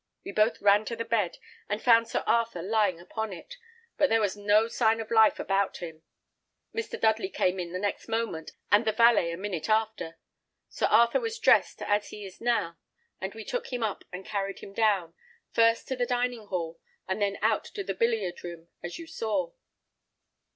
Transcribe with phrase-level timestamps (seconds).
[0.25, 1.37] We both ran to the bed,
[1.69, 3.57] and found Sir Arthur lying upon it,
[3.97, 6.01] but there was no sign of life about him.
[6.73, 6.99] Mr.
[6.99, 10.17] Dudley came in the next moment, and the valet a minute after.
[10.69, 12.77] Sir Arthur was dressed as he is now;
[13.21, 15.13] and we took him up and carried him down,
[15.51, 19.51] first to the dining hall, and then out to the billiard room, as you saw."